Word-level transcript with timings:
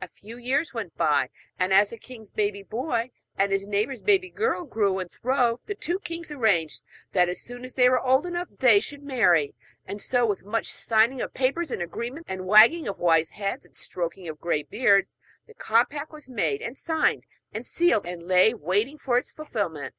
A 0.00 0.08
few 0.08 0.38
years 0.38 0.74
went 0.74 0.96
by; 0.96 1.30
and, 1.56 1.72
as 1.72 1.90
the 1.90 1.96
king's 1.96 2.30
boy 2.30 2.34
baby 2.34 2.66
and 3.36 3.52
his 3.52 3.64
neighbour's 3.68 4.00
girl 4.00 4.04
baby 4.06 4.28
grew 4.28 4.98
and 4.98 5.08
throve, 5.08 5.60
the 5.66 5.76
two 5.76 6.00
kings 6.00 6.32
arranged 6.32 6.82
that 7.12 7.28
as 7.28 7.40
soon 7.42 7.62
as 7.64 7.76
they 7.76 7.88
were 7.88 8.00
old 8.00 8.26
enough 8.26 8.48
they 8.50 8.80
should 8.80 9.04
marry; 9.04 9.54
and 9.86 10.02
so, 10.02 10.26
with 10.26 10.42
much 10.44 10.72
signing 10.72 11.20
of 11.20 11.32
papers 11.32 11.70
and 11.70 11.80
agreements, 11.80 12.28
and 12.28 12.48
wagging 12.48 12.88
of 12.88 12.98
wise 12.98 13.30
heads, 13.30 13.64
and 13.64 13.76
stroking 13.76 14.26
of 14.26 14.40
grey 14.40 14.64
beards, 14.64 15.16
the 15.46 15.54
compact 15.54 16.10
was 16.10 16.28
made, 16.28 16.60
and 16.60 16.76
signed, 16.76 17.22
and 17.52 17.64
sealed, 17.64 18.04
and 18.04 18.24
lay 18.26 18.52
waiting 18.52 18.98
for 18.98 19.16
its 19.16 19.30
fulfilment. 19.30 19.94